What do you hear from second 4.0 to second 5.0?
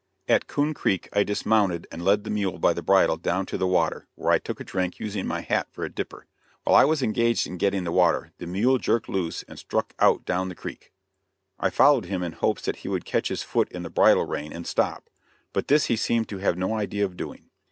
where I took a drink,